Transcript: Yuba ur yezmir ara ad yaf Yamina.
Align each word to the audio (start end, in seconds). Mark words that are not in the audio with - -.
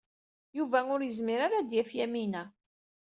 Yuba 0.57 0.79
ur 0.93 1.01
yezmir 1.03 1.39
ara 1.45 1.55
ad 1.59 1.71
yaf 1.73 1.91
Yamina. 1.97 2.43